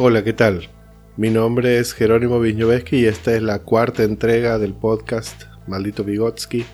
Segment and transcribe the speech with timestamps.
[0.00, 0.68] Hola, ¿qué tal?
[1.16, 6.64] Mi nombre es Jerónimo Viñoveski y esta es la cuarta entrega del podcast Maldito Vygotsky.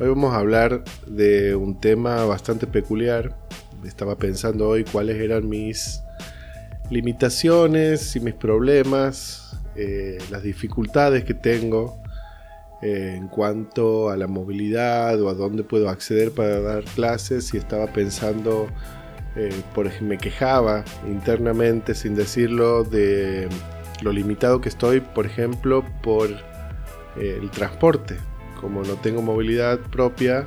[0.00, 3.36] Hoy vamos a hablar de un tema bastante peculiar.
[3.84, 6.02] Estaba pensando hoy cuáles eran mis
[6.90, 12.02] limitaciones y mis problemas, eh, las dificultades que tengo
[12.82, 17.58] eh, en cuanto a la movilidad o a dónde puedo acceder para dar clases y
[17.58, 18.68] estaba pensando,
[19.36, 23.48] eh, por ejemplo, me quejaba internamente sin decirlo de
[24.02, 26.30] lo limitado que estoy, por ejemplo, por
[27.16, 28.16] el transporte
[28.60, 30.46] como no tengo movilidad propia,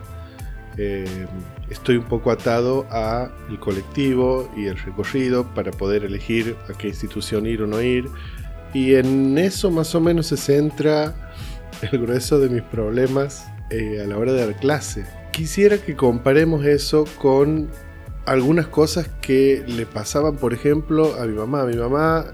[0.77, 1.27] eh,
[1.69, 6.87] estoy un poco atado a el colectivo y el recorrido para poder elegir a qué
[6.89, 8.09] institución ir o no ir.
[8.73, 11.13] Y en eso más o menos se centra
[11.81, 15.05] el grueso de mis problemas eh, a la hora de dar clase.
[15.31, 17.69] Quisiera que comparemos eso con
[18.25, 21.65] algunas cosas que le pasaban, por ejemplo, a mi mamá.
[21.65, 22.25] Mi mamá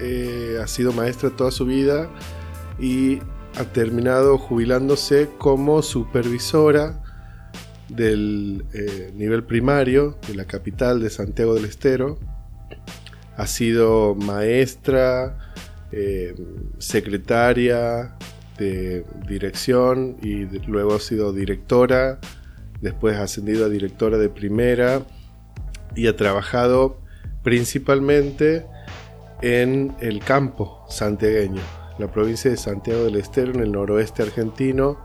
[0.00, 2.10] eh, ha sido maestra toda su vida
[2.78, 3.18] y
[3.56, 7.02] ha terminado jubilándose como supervisora
[7.88, 12.18] del eh, nivel primario de la capital de Santiago del Estero.
[13.36, 15.52] Ha sido maestra,
[15.92, 16.34] eh,
[16.78, 18.16] secretaria
[18.58, 22.18] de dirección y luego ha sido directora,
[22.80, 25.02] después ha ascendido a directora de primera
[25.96, 27.00] y ha trabajado
[27.42, 28.66] principalmente
[29.42, 31.62] en el campo santiagueño
[32.00, 34.98] la provincia de Santiago del Estero, en el noroeste argentino.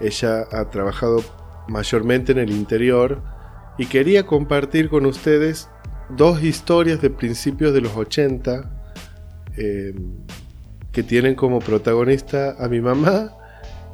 [0.00, 1.24] Ella ha trabajado
[1.68, 3.22] mayormente en el interior
[3.78, 5.68] y quería compartir con ustedes
[6.10, 8.77] dos historias de principios de los 80
[9.58, 9.94] eh,
[10.92, 13.34] que tienen como protagonista a mi mamá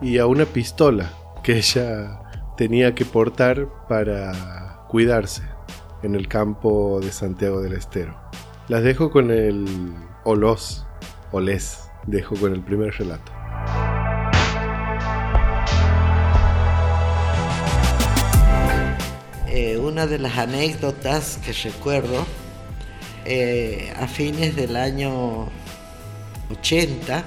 [0.01, 1.11] y a una pistola
[1.43, 2.21] que ella
[2.57, 5.43] tenía que portar para cuidarse
[6.03, 8.17] en el campo de Santiago del Estero.
[8.69, 9.67] Las dejo con el
[10.25, 10.87] olos,
[11.33, 13.33] olés dejo con el primer relato.
[19.49, 22.27] Eh, una de las anécdotas que recuerdo,
[23.25, 25.49] eh, a fines del año
[26.51, 27.25] 80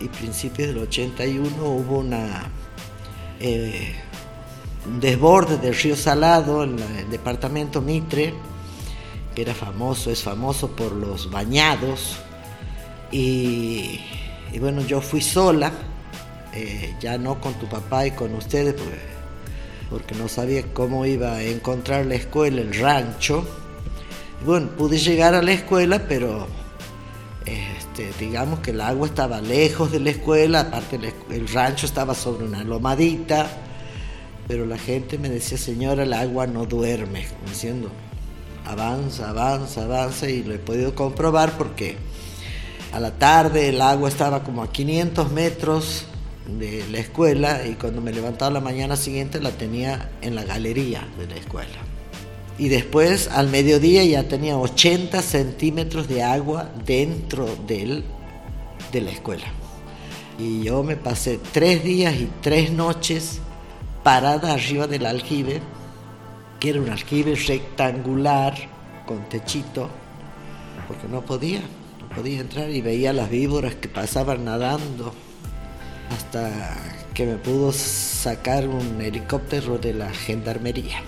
[0.00, 2.50] y principios del 81 hubo una,
[3.40, 3.94] eh,
[4.86, 8.34] un desborde del río Salado en el departamento Mitre,
[9.34, 12.18] que era famoso, es famoso por los bañados,
[13.12, 14.00] y,
[14.58, 15.70] bueno, yo fui sola,
[16.54, 18.74] eh, ya no con tu papá y con ustedes,
[19.90, 23.46] porque, no sabía cómo iba a encontrar la escuela, el rancho.
[24.44, 26.46] Bueno, pude llegar a la escuela, pero
[27.46, 30.98] este, digamos que el agua estaba lejos de la escuela, aparte
[31.30, 33.46] el, rancho estaba sobre una lomadita,
[34.48, 37.90] pero la gente me decía, señora, el agua no duerme, diciendo,
[38.66, 41.96] avanza, avanza, avanza, y lo he podido comprobar porque
[42.92, 46.06] a la tarde el agua estaba como a 500 metros
[46.46, 51.06] de la escuela y cuando me levantaba la mañana siguiente la tenía en la galería
[51.18, 51.91] de la escuela.
[52.58, 58.04] Y después al mediodía ya tenía 80 centímetros de agua dentro de
[59.00, 59.46] la escuela.
[60.38, 63.40] Y yo me pasé tres días y tres noches
[64.02, 65.60] parada arriba del aljibe,
[66.60, 68.54] que era un aljibe rectangular
[69.06, 69.88] con techito,
[70.88, 71.62] porque no podía
[72.14, 75.12] podía entrar y veía las víboras que pasaban nadando
[76.10, 76.50] hasta
[77.14, 81.02] que me pudo sacar un helicóptero de la gendarmería.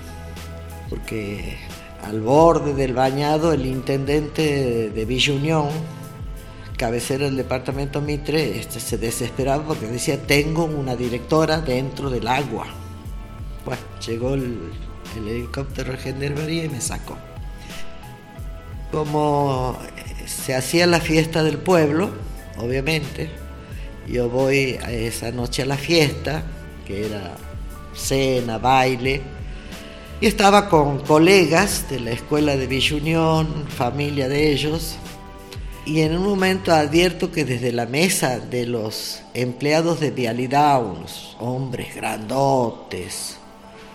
[0.90, 1.56] Porque
[2.02, 5.68] al borde del bañado el intendente de Villa Unión,
[6.76, 12.66] cabecera del departamento Mitre, este, se desesperaba porque decía, tengo una directora dentro del agua.
[13.64, 14.58] Bueno, llegó el,
[15.16, 17.16] el helicóptero de gendarmería y me sacó.
[18.90, 19.78] Como
[20.26, 22.10] se hacía la fiesta del pueblo,
[22.58, 23.30] obviamente.
[24.06, 26.42] Yo voy a esa noche a la fiesta,
[26.86, 27.36] que era
[27.94, 29.22] cena, baile,
[30.20, 34.96] y estaba con colegas de la escuela de Villa Unión, familia de ellos,
[35.86, 41.36] y en un momento advierto que desde la mesa de los empleados de vialidad, unos
[41.40, 43.36] hombres grandotes,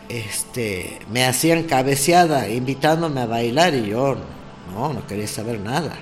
[0.07, 4.17] este, me hacían cabeceada invitándome a bailar y yo
[4.73, 5.97] no, no quería saber nada.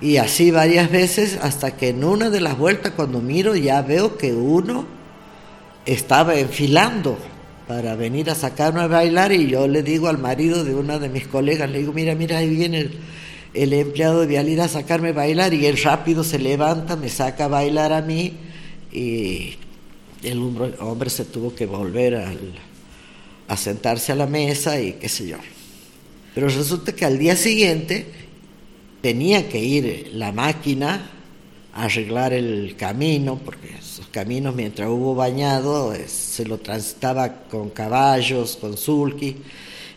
[0.00, 4.16] Y así varias veces hasta que en una de las vueltas cuando miro ya veo
[4.16, 4.84] que uno
[5.84, 7.18] estaba enfilando
[7.68, 11.10] para venir a sacarme a bailar y yo le digo al marido de una de
[11.10, 12.88] mis colegas, le digo, mira, mira, ahí viene
[13.52, 17.44] el empleado de vialidad a sacarme a bailar y él rápido se levanta, me saca
[17.44, 18.32] a bailar a mí
[18.90, 19.56] y
[20.22, 20.38] el
[20.80, 22.16] hombre, se tuvo que volver
[23.46, 25.36] a sentarse a la mesa y qué sé yo.
[26.34, 28.06] Pero resulta que al día siguiente
[29.02, 31.10] tenía que ir la máquina
[31.74, 33.74] a arreglar el camino, porque
[34.10, 39.36] caminos mientras hubo bañado eh, se lo transitaba con caballos, con sulky.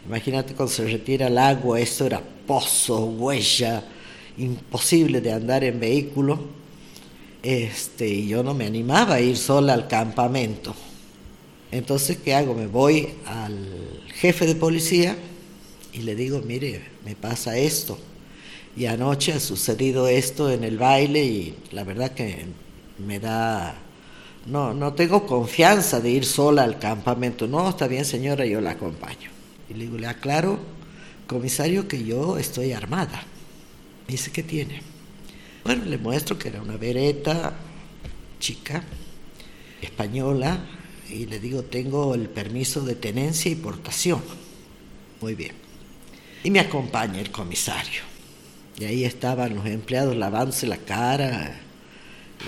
[0.05, 3.83] Imagínate cuando se retira el agua, eso era pozo, huella,
[4.37, 6.39] imposible de andar en vehículo.
[7.43, 10.75] Este, y yo no me animaba a ir sola al campamento.
[11.71, 12.53] Entonces, ¿qué hago?
[12.53, 15.15] Me voy al jefe de policía
[15.93, 17.97] y le digo, mire, me pasa esto.
[18.75, 22.45] Y anoche ha sucedido esto en el baile y la verdad que
[22.97, 23.75] me da...
[24.45, 27.47] No, no tengo confianza de ir sola al campamento.
[27.47, 29.29] No, está bien señora, yo la acompaño.
[29.69, 30.59] Y le digo, le aclaro,
[31.27, 33.23] comisario, que yo estoy armada.
[34.07, 34.81] Dice, ¿qué tiene?
[35.63, 37.53] Bueno, le muestro que era una vereta
[38.39, 38.83] chica,
[39.81, 40.59] española,
[41.09, 44.21] y le digo, tengo el permiso de tenencia y portación.
[45.21, 45.53] Muy bien.
[46.43, 48.01] Y me acompaña el comisario.
[48.79, 51.59] Y ahí estaban los empleados lavándose la cara.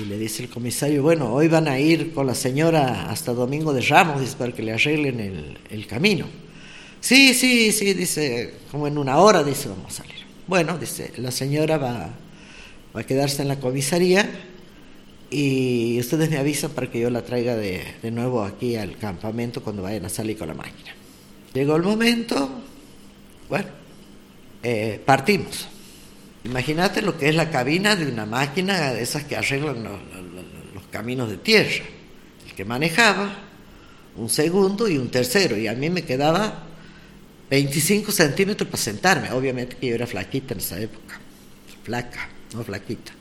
[0.01, 3.73] Y le dice el comisario, bueno, hoy van a ir con la señora hasta Domingo
[3.73, 6.25] de Ramos, dice, para que le arreglen el, el camino.
[6.99, 10.15] Sí, sí, sí, dice, como en una hora, dice, vamos a salir.
[10.47, 12.09] Bueno, dice, la señora va,
[12.95, 14.29] va a quedarse en la comisaría
[15.29, 19.63] y ustedes me avisan para que yo la traiga de, de nuevo aquí al campamento
[19.63, 20.91] cuando vayan a salir con la máquina.
[21.53, 22.49] Llegó el momento,
[23.49, 23.67] bueno,
[24.63, 25.67] eh, partimos.
[26.45, 31.29] Imagínate lo que es la cabina de una máquina de esas que arreglan los, caminos
[31.29, 31.85] de tierra.
[32.45, 33.35] El que manejaba,
[34.15, 36.67] un segundo y un tercero, y a mí me quedaba
[37.49, 39.31] 25 centímetros para sentarme.
[39.31, 41.19] Obviamente que yo era flaquita en esa época,
[41.83, 43.13] flaca, no flaquita.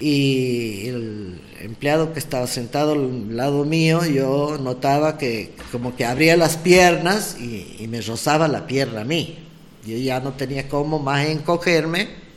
[0.00, 6.36] Y el empleado que estaba sentado al lado mío, yo notaba que como que abría
[6.36, 9.38] las piernas y, y me rozaba la pierna a mí.
[9.86, 12.27] Yo ya no tenía cómo más encogerme.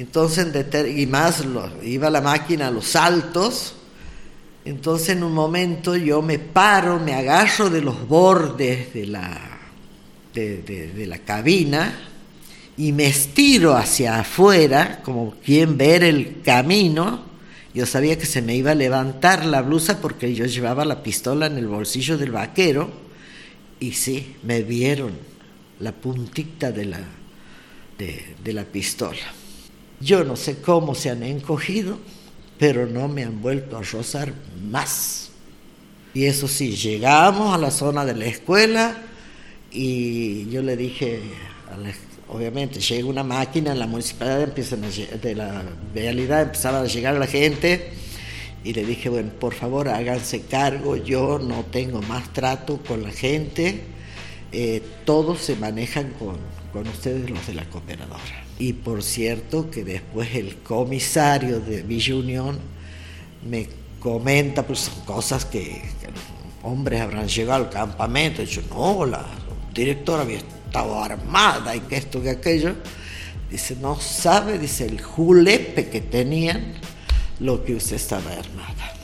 [0.00, 0.48] Entonces,
[0.96, 1.44] y más
[1.82, 3.74] iba la máquina a los saltos.
[4.64, 9.60] Entonces, en un momento yo me paro, me agarro de los bordes de la,
[10.32, 11.98] de, la cabina
[12.78, 17.26] y me estiro hacia afuera, como quien ver el camino.
[17.74, 21.44] Yo sabía que se me iba a levantar la blusa porque yo llevaba la pistola
[21.44, 22.90] en el bolsillo del vaquero.
[23.78, 25.12] Y sí, me vieron
[25.78, 27.00] la puntita de la,
[27.98, 29.39] de, la pistola.
[30.00, 31.98] Yo no sé cómo se han encogido,
[32.58, 34.32] pero no me han vuelto a rozar
[34.68, 35.30] más.
[36.14, 38.96] Y eso sí, llegamos a la zona de la escuela
[39.70, 41.20] y yo le dije,
[42.28, 44.82] obviamente, llega una máquina, en la municipalidad empiezan
[45.22, 45.62] de la
[45.94, 47.92] realidad empezaba a llegar la gente
[48.64, 53.10] y le dije, bueno, por favor háganse cargo, yo no tengo más trato con la
[53.10, 53.84] gente
[54.52, 56.36] eh, todos se manejan con,
[56.72, 58.49] con ustedes los de la cooperadora.
[58.60, 62.58] Y por cierto que después el comisario de Villa Unión
[63.48, 63.66] me
[63.98, 65.80] comenta pues cosas que,
[66.62, 68.42] hombres habrán llegado al campamento.
[68.42, 69.24] Y dicho no la
[69.74, 72.74] directora había estado armada y que esto que aquello
[73.50, 76.74] dice no sabe dice el julepe que tenían
[77.40, 78.99] lo que usted estaba armada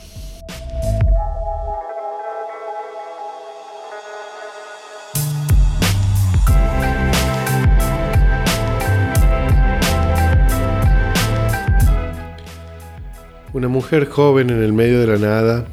[13.57, 15.65] Una mujer joven en el medio de la nada,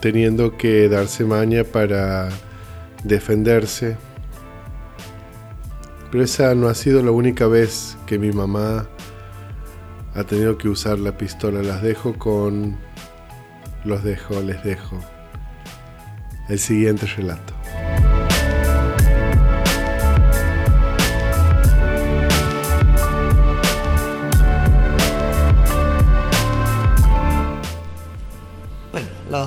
[0.00, 2.30] teniendo que darse maña para
[3.04, 3.96] defenderse.
[6.10, 8.88] Pero esa no ha sido la única vez que mi mamá
[10.16, 11.62] ha tenido que usar la pistola.
[11.62, 12.76] Las dejo con...
[13.84, 14.98] Los dejo, les dejo.
[16.48, 17.53] El siguiente relato.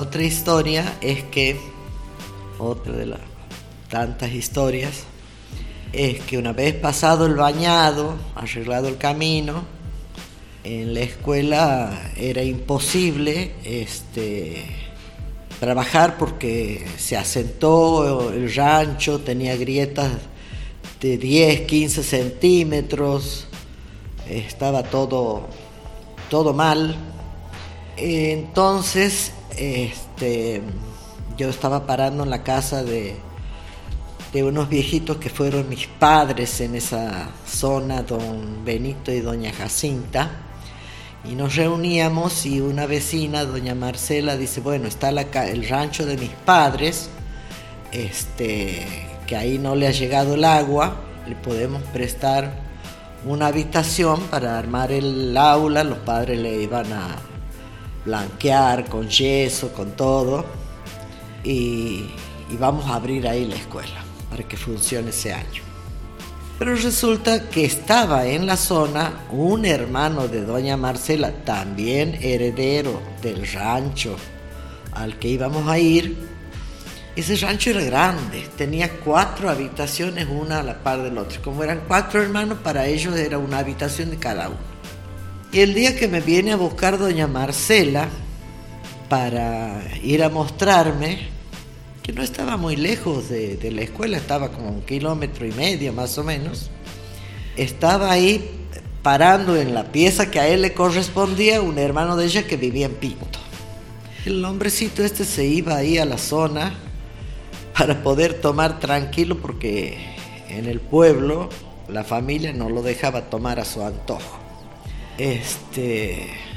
[0.08, 1.60] Otra historia es que,
[2.58, 3.20] otra de las
[3.90, 5.02] tantas historias,
[5.92, 9.64] es que una vez pasado el bañado, arreglado el camino,
[10.64, 14.64] en la escuela era imposible este,
[15.60, 20.12] trabajar porque se asentó el rancho, tenía grietas
[21.02, 23.46] de 10, 15 centímetros,
[24.26, 25.48] estaba todo,
[26.30, 26.96] todo mal.
[27.98, 30.62] Entonces este,
[31.36, 33.16] yo estaba parando en la casa de,
[34.32, 40.30] de unos viejitos que fueron mis padres en esa zona, don Benito y doña Jacinta.
[41.24, 46.30] Y nos reuníamos y una vecina, doña Marcela, dice, bueno, está el rancho de mis
[46.30, 47.10] padres,
[47.92, 48.86] este,
[49.26, 52.52] que ahí no le ha llegado el agua, le podemos prestar
[53.26, 57.16] una habitación para armar el aula, los padres le iban a
[58.08, 60.44] blanquear con yeso, con todo,
[61.44, 62.10] y,
[62.58, 65.62] vamos a abrir ahí la escuela para que funcione ese año.
[66.58, 73.46] Pero resulta que estaba en la zona un hermano de doña Marcela, también heredero del
[73.52, 74.16] rancho
[74.92, 76.16] al que íbamos a ir.
[77.14, 81.40] Ese rancho era grande, tenía cuatro habitaciones, una a la par del otro.
[81.42, 84.67] Como eran cuatro hermanos, para ellos era una habitación de cada uno.
[85.50, 88.08] Y el día que me viene a buscar doña Marcela
[89.08, 91.28] para ir a mostrarme,
[92.12, 96.24] no estaba muy lejos de, la escuela, estaba como un kilómetro y medio más o
[96.24, 96.70] menos.
[97.56, 98.50] Estaba ahí
[99.02, 102.86] parando en la pieza que a él le correspondía un hermano de ella que vivía
[102.86, 103.38] en Pinto.
[104.24, 106.74] El hombrecito este se iba ahí a la zona
[107.76, 109.98] para poder tomar tranquilo porque
[110.48, 111.48] en el pueblo
[111.88, 114.47] la familia no lo dejaba tomar a su antojo.
[115.18, 116.48] Este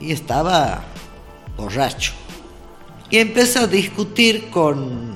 [0.00, 0.84] y estaba
[1.56, 2.12] borracho.
[3.10, 5.14] Y empezó a discutir con,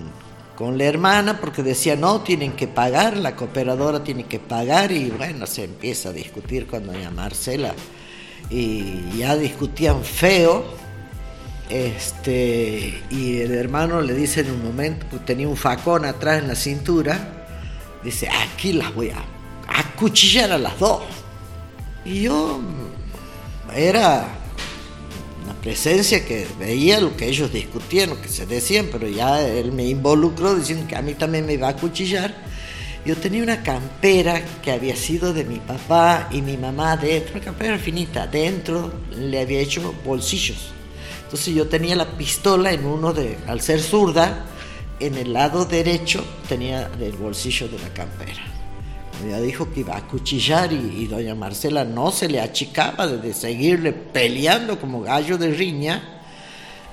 [0.58, 5.47] la hermana porque decía, no, tienen que pagar, la cooperadora tiene que pagar y bueno,
[5.47, 7.75] se empieza a discutir con doña Marcela
[8.50, 10.64] y ya discutían feo.
[11.70, 16.49] Este, y el hermano le dice en un momento, que tenía un facón atrás en
[16.49, 17.47] la cintura,
[18.02, 19.23] dice, aquí las voy a
[19.68, 21.02] acuchillar a las dos.
[22.09, 22.61] Y yo
[23.77, 24.27] era
[25.62, 29.85] presencia que veía lo que ellos discutían, lo que se decían, pero ya él me
[29.85, 32.35] involucró diciendo que a mí también me iba a cuchillar.
[33.05, 37.45] Yo tenía una campera que había sido de mi papá y mi mamá dentro, una
[37.45, 40.73] campera finita, dentro le había hecho bolsillos.
[41.25, 44.47] Entonces yo tenía la pistola en uno de, al ser zurda,
[44.99, 48.48] en el lado derecho tenía el bolsillo de la campera.
[49.25, 53.93] Ella dijo que iba a cuchillar y, doña Marcela no se le achicaba de seguirle
[53.93, 56.21] peleando como gallo de riña.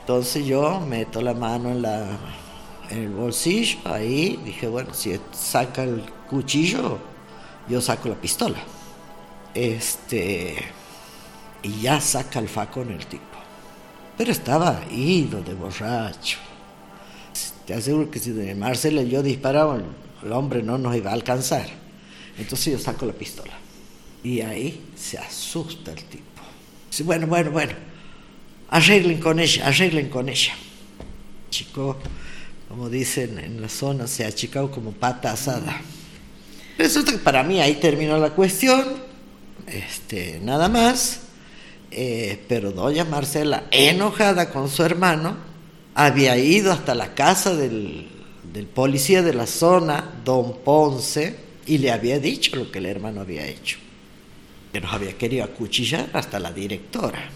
[0.01, 2.17] Entonces yo meto la mano en, la,
[2.89, 6.97] en el bolsillo, ahí dije, bueno, si saca el cuchillo,
[7.67, 8.57] yo saco la pistola.
[9.53, 10.55] Este,
[11.61, 13.23] y ya saca el facón el tipo.
[14.17, 16.37] Pero estaba ido de borracho.
[17.65, 19.77] Te aseguro que si doña Marcela y yo disparaba,
[20.23, 21.84] el hombre no nos iba a alcanzar.
[22.37, 23.53] Entonces yo saco la pistola.
[24.23, 26.41] Y ahí se asusta el tipo.
[26.89, 27.73] Dice, bueno, bueno, bueno,
[28.69, 30.53] arreglen con ella, arreglen con ella.
[31.49, 31.97] Chico,
[32.67, 35.81] como dicen en la zona, se ha achicado como pata asada.
[36.77, 38.83] Resulta para mí ahí terminó la cuestión,
[39.67, 41.21] este, nada más.
[41.91, 45.37] Eh, pero doña Marcela, enojada con su hermano,
[45.93, 48.09] había ido hasta la casa del,
[48.51, 53.21] del policía de la zona, don Ponce, y le había dicho lo que el hermano
[53.21, 53.77] había hecho.
[54.71, 57.29] Que nos había querido acuchillar hasta la directora.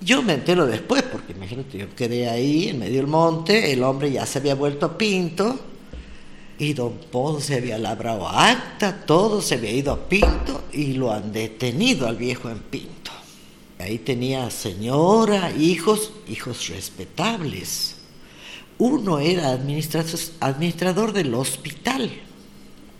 [0.00, 4.12] Yo me entero después, porque imagínate, yo quedé ahí en medio del monte, el hombre
[4.12, 5.58] ya se había vuelto a Pinto,
[6.58, 11.32] y don Ponce había labrado acta, todo se había ido a Pinto y lo han
[11.32, 13.10] detenido al viejo en Pinto.
[13.78, 17.96] Ahí tenía señora, hijos, hijos respetables.
[18.78, 22.10] Uno era administrador del hospital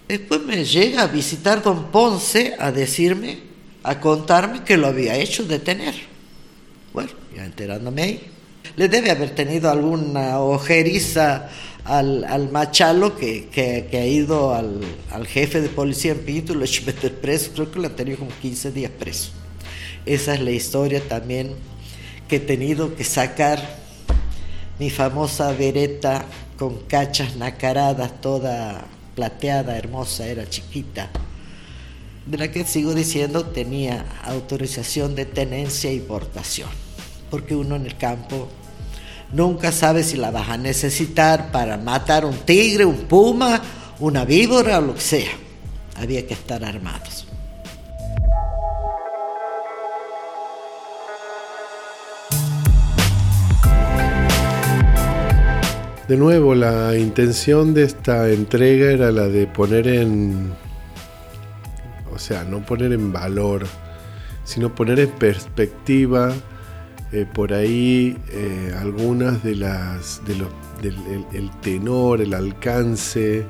[0.09, 3.39] Después me llega a visitar don Ponce a decirme,
[3.83, 5.95] a contarme que lo había hecho detener.
[6.93, 8.21] Bueno, ya enterándome ahí.
[8.77, 11.49] Le debe haber tenido alguna ojeriza
[11.85, 14.81] al, al machalo que, que, ha ido al,
[15.11, 17.53] al, jefe de policía en Pinto y lo ha hecho meter preso.
[17.55, 19.31] Creo que lo ha tenido como 15 días preso.
[20.07, 21.53] Esa es la historia también
[22.29, 23.59] que he tenido que sacar
[24.79, 26.25] mi famosa vereta
[26.59, 31.11] con cachas nacaradas toda plateada, hermosa, era chiquita,
[32.27, 36.71] de la que sigo diciendo tenía autorización de tenencia y portación,
[37.31, 38.49] porque uno en el campo
[39.33, 43.61] nunca sabe si la vas a necesitar para matar un tigre, un puma,
[44.01, 45.33] una víbora o lo que sea.
[45.97, 47.24] Había que estar armados.
[56.09, 60.53] De nuevo, la intención de esta entrega era la de poner en,
[62.13, 63.67] o sea, no poner en valor,
[64.45, 66.35] sino poner en perspectiva
[67.11, 70.45] eh, por ahí eh, algunas de las, del
[71.33, 73.47] el tenor, el alcance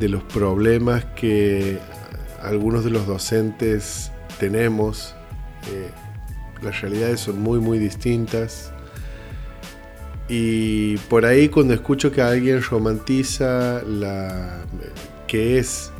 [0.00, 1.78] de los problemas que
[2.42, 5.14] algunos de los docentes tenemos.
[5.70, 5.90] Eh,
[6.62, 8.72] las realidades son muy, muy distintas.
[10.28, 14.64] Y por ahí cuando escucho que alguien romantiza la
[15.26, 15.90] que es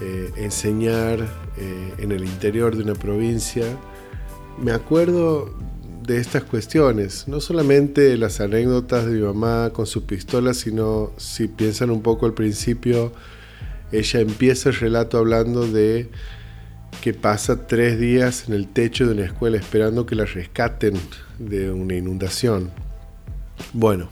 [0.00, 1.20] eh, enseñar
[1.56, 3.64] eh, en el interior de una provincia,
[4.58, 5.54] me acuerdo
[6.02, 11.48] de estas cuestiones, no solamente las anécdotas de mi mamá con su pistola, sino si
[11.48, 13.12] piensan un poco al principio,
[13.90, 16.10] ella empieza el relato hablando de
[17.00, 20.94] que pasa tres días en el techo de una escuela esperando que la rescaten
[21.38, 22.70] de una inundación.
[23.72, 24.08] Bueno,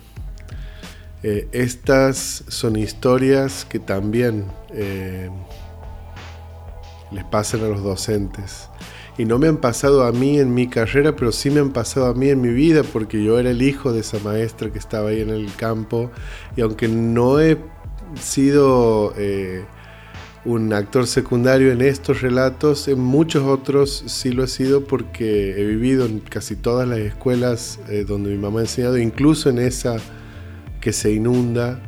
[1.22, 5.30] eh, estas son historias que también eh,
[7.12, 8.68] les pasan a los docentes.
[9.18, 12.06] Y no me han pasado a mí en mi carrera, pero sí me han pasado
[12.06, 15.10] a mí en mi vida, porque yo era el hijo de esa maestra que estaba
[15.10, 16.10] ahí en el campo.
[16.56, 17.58] Y aunque no he
[18.20, 19.64] sido eh,
[20.44, 25.64] un actor secundario en estos relatos, en muchos otros sí lo he sido porque he
[25.64, 29.96] vivido en casi todas las escuelas eh, donde mi mamá ha enseñado, incluso en esa
[30.80, 31.80] que se inunda.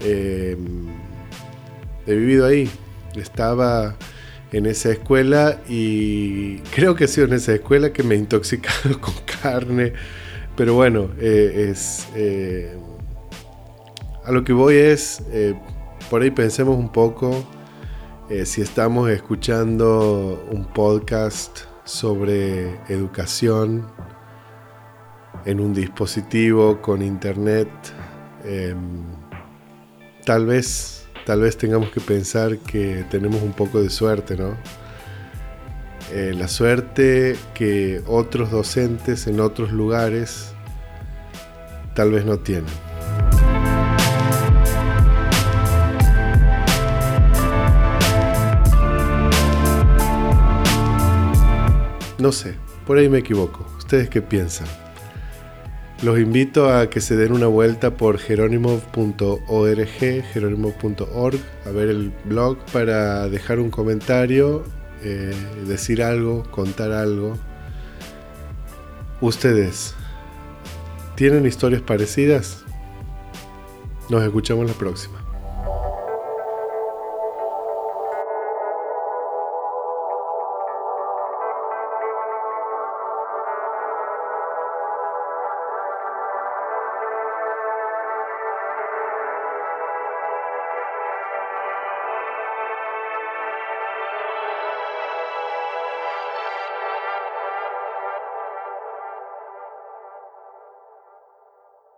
[0.00, 0.56] Eh,
[2.06, 2.70] he vivido ahí.
[3.14, 3.96] Estaba
[4.52, 9.00] en esa escuela y creo que ha sido en esa escuela que me he intoxicado
[9.00, 9.92] con carne.
[10.56, 11.74] Pero bueno, eh,
[14.24, 15.22] a lo que voy es,
[16.08, 17.46] por ahí pensemos un poco
[18.44, 23.86] si estamos escuchando un podcast sobre educación
[25.44, 27.68] en un dispositivo con internet,
[28.44, 29.04] em,
[30.24, 34.56] tal vez tal vez tengamos que pensar que tenemos un poco de suerte, ¿no?
[36.12, 40.52] Eh, la suerte que otros docentes en otros lugares
[41.94, 42.85] tal vez no tienen.
[52.18, 52.54] No sé,
[52.86, 53.66] por ahí me equivoco.
[53.78, 54.66] ¿Ustedes qué piensan?
[56.02, 59.88] Los invito a que se den una vuelta por jerónimo.org,
[60.32, 64.64] jerónimo.org, a ver el blog para dejar un comentario,
[65.02, 65.34] eh,
[65.66, 67.38] decir algo, contar algo.
[69.22, 69.94] ¿Ustedes
[71.14, 72.64] tienen historias parecidas?
[74.10, 75.25] Nos escuchamos la próxima.